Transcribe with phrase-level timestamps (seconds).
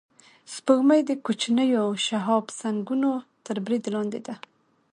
[0.53, 3.11] سپوږمۍ د کوچنیو شهابسنگونو
[3.45, 4.35] تر برید لاندې ده